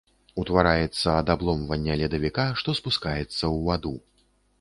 [0.43, 3.21] Утвараецца ад абломвання ледавіка, што спускаецца
[3.53, 3.93] ў ваду.